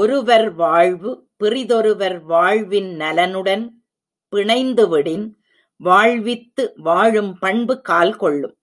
[0.00, 3.64] ஒருவர் வாழ்வு, பிறிதொருவர் வாழ்வின் நலனுடன்
[4.32, 5.26] பிணைந்துவிடின்
[5.76, 8.56] வாழ்வித்து வாழும் பண்பு கால் கொள்ளும்.